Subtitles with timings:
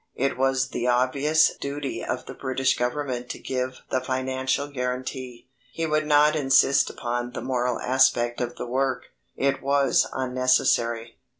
[0.15, 5.47] It was the obvious duty of the British Government to give the financial guarantee.
[5.73, 9.03] He would not insist upon the moral aspect of the work
[9.35, 11.19] it was unnecessary.